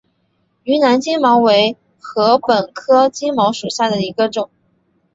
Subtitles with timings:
[0.63, 4.49] 云南金茅为禾本科金茅属下的一个种。